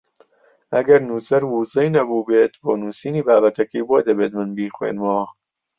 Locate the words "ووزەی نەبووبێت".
1.47-2.53